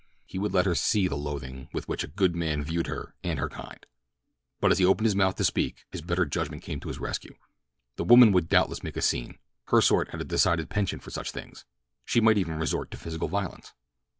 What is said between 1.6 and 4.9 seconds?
with which a good man viewed her and her kind; but as he